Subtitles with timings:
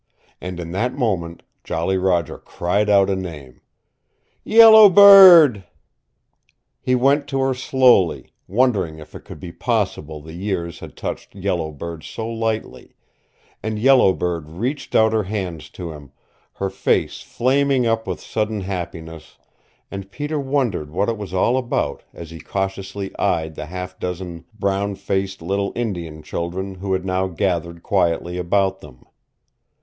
[0.41, 3.61] And in that moment Jolly Roger cried out a name.
[4.43, 5.63] "Yellow Bird!"
[6.81, 11.35] He went to her slowly, wondering if it could be possible the years had touched
[11.35, 12.95] Yellow Bird so lightly;
[13.61, 16.11] and Yellow Bird reached out her hands to him,
[16.53, 19.37] her face flaming up with sudden happiness,
[19.91, 24.45] and Peter wondered what it was all about as he cautiously eyed the half dozen
[24.57, 29.03] brown faced little Indian children who had now gathered quietly about them.